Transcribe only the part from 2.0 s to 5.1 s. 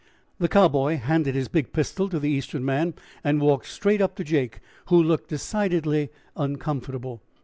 to the Eastern man and walked straight up to Jake, who